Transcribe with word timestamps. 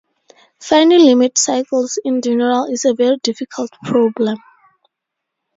Finding 0.59 1.01
limit 1.05 1.37
cycles 1.37 1.99
in 2.03 2.23
general 2.23 2.65
is 2.65 2.85
a 2.85 2.95
very 2.95 3.17
difficult 3.17 3.69
problem. 3.83 4.39